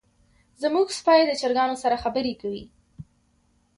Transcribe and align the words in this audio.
زمونږ 0.61 0.87
سپی 0.99 1.21
د 1.27 1.31
چرګانو 1.41 1.75
سره 1.83 2.01
خبرې 2.03 2.33
کوي. 2.41 2.63